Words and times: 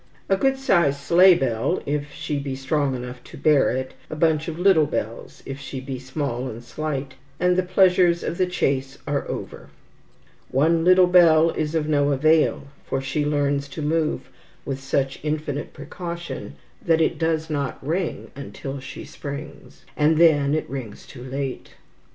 A 0.29 0.35
good 0.35 0.57
sized 0.57 0.99
sleigh 0.99 1.35
bell, 1.35 1.79
if 1.85 2.11
she 2.11 2.39
be 2.39 2.55
strong 2.55 2.95
enough 2.95 3.23
to 3.25 3.37
bear 3.37 3.69
it, 3.69 3.93
a 4.09 4.15
bunch 4.15 4.47
of 4.47 4.57
little 4.57 4.87
bells, 4.87 5.43
if 5.45 5.59
she 5.59 5.79
be 5.79 5.99
small 5.99 6.47
and 6.47 6.63
slight, 6.63 7.13
and 7.39 7.55
the 7.55 7.61
pleasures 7.61 8.23
of 8.23 8.39
the 8.39 8.47
chase 8.47 8.97
are 9.05 9.29
over. 9.29 9.69
One 10.49 10.83
little 10.83 11.05
bell 11.05 11.51
is 11.51 11.75
of 11.75 11.87
no 11.87 12.11
avail, 12.11 12.63
for 12.83 12.99
she 12.99 13.23
learns 13.23 13.67
to 13.67 13.83
move 13.83 14.31
with 14.65 14.79
such 14.79 15.19
infinite 15.21 15.71
precaution 15.71 16.55
that 16.83 16.99
it 16.99 17.19
does 17.19 17.47
not 17.51 17.77
ring 17.85 18.31
until 18.35 18.79
she 18.79 19.05
springs, 19.05 19.85
and 19.95 20.17
then 20.17 20.55
it 20.55 20.67
rings 20.67 21.05
too 21.05 21.21
late. 21.21 21.75